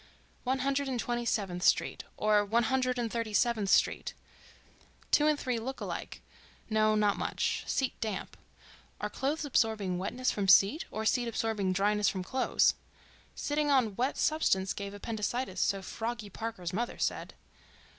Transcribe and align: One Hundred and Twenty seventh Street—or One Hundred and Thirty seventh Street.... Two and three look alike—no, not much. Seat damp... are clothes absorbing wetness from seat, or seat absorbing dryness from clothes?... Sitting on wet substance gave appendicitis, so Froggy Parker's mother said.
One 0.43 0.59
Hundred 0.65 0.87
and 0.87 0.99
Twenty 0.99 1.25
seventh 1.25 1.61
Street—or 1.61 2.43
One 2.43 2.63
Hundred 2.63 2.97
and 2.97 3.11
Thirty 3.11 3.33
seventh 3.35 3.69
Street.... 3.69 4.15
Two 5.11 5.27
and 5.27 5.39
three 5.39 5.59
look 5.59 5.79
alike—no, 5.79 6.95
not 6.95 7.17
much. 7.17 7.63
Seat 7.67 7.93
damp... 8.01 8.35
are 8.99 9.11
clothes 9.11 9.45
absorbing 9.45 9.99
wetness 9.99 10.31
from 10.31 10.47
seat, 10.47 10.85
or 10.89 11.05
seat 11.05 11.27
absorbing 11.27 11.71
dryness 11.71 12.09
from 12.09 12.23
clothes?... 12.23 12.73
Sitting 13.35 13.69
on 13.69 13.95
wet 13.95 14.17
substance 14.17 14.73
gave 14.73 14.95
appendicitis, 14.95 15.61
so 15.61 15.83
Froggy 15.83 16.31
Parker's 16.31 16.73
mother 16.73 16.97
said. 16.97 17.35